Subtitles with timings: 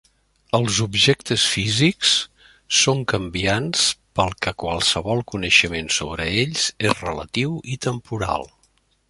[0.59, 2.13] Els objectes físics
[2.77, 3.83] són canviants
[4.21, 8.51] pel que qualsevol coneixement sobre ells és relatiu i temporal.